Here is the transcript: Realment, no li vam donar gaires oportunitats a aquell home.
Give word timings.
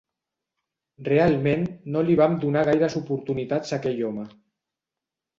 Realment, 1.07 1.67
no 1.95 2.01
li 2.07 2.15
vam 2.19 2.37
donar 2.45 2.63
gaires 2.69 2.95
oportunitats 3.01 3.75
a 3.75 3.77
aquell 3.79 4.01
home. 4.09 4.25